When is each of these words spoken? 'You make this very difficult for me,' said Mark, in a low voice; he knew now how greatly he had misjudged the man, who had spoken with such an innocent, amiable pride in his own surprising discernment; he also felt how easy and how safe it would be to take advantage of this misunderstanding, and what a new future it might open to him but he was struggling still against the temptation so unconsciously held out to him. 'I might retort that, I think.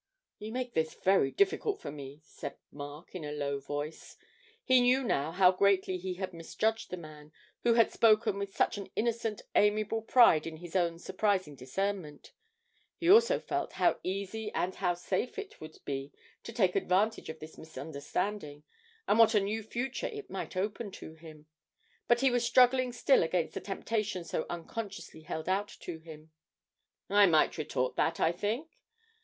'You 0.39 0.51
make 0.51 0.73
this 0.73 0.95
very 0.95 1.29
difficult 1.29 1.79
for 1.79 1.91
me,' 1.91 2.21
said 2.25 2.57
Mark, 2.71 3.13
in 3.13 3.23
a 3.23 3.31
low 3.31 3.59
voice; 3.59 4.17
he 4.63 4.81
knew 4.81 5.03
now 5.03 5.31
how 5.31 5.51
greatly 5.51 5.99
he 5.99 6.15
had 6.15 6.33
misjudged 6.33 6.89
the 6.89 6.97
man, 6.97 7.31
who 7.61 7.75
had 7.75 7.91
spoken 7.91 8.39
with 8.39 8.55
such 8.57 8.79
an 8.79 8.87
innocent, 8.95 9.43
amiable 9.53 10.01
pride 10.01 10.47
in 10.47 10.57
his 10.57 10.75
own 10.75 10.97
surprising 10.97 11.53
discernment; 11.53 12.33
he 12.97 13.11
also 13.11 13.39
felt 13.39 13.73
how 13.73 13.99
easy 14.01 14.51
and 14.53 14.73
how 14.73 14.95
safe 14.95 15.37
it 15.37 15.61
would 15.61 15.77
be 15.85 16.11
to 16.41 16.51
take 16.51 16.75
advantage 16.75 17.29
of 17.29 17.37
this 17.37 17.55
misunderstanding, 17.55 18.63
and 19.07 19.19
what 19.19 19.35
a 19.35 19.39
new 19.39 19.61
future 19.61 20.07
it 20.11 20.31
might 20.31 20.57
open 20.57 20.89
to 20.89 21.13
him 21.13 21.45
but 22.07 22.21
he 22.21 22.31
was 22.31 22.43
struggling 22.43 22.91
still 22.91 23.21
against 23.21 23.53
the 23.53 23.61
temptation 23.61 24.23
so 24.23 24.47
unconsciously 24.49 25.21
held 25.21 25.47
out 25.47 25.67
to 25.67 25.99
him. 25.99 26.31
'I 27.11 27.27
might 27.27 27.59
retort 27.59 27.95
that, 27.97 28.19
I 28.19 28.31
think. 28.31 28.71